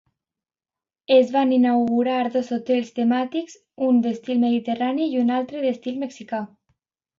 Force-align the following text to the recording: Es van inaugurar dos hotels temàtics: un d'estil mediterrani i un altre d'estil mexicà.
Es 1.17 1.31
van 1.35 1.51
inaugurar 1.57 2.21
dos 2.37 2.49
hotels 2.57 2.89
temàtics: 3.01 3.59
un 3.91 4.01
d'estil 4.07 4.43
mediterrani 4.47 5.09
i 5.13 5.23
un 5.27 5.33
altre 5.39 5.65
d'estil 5.69 6.03
mexicà. 6.07 6.45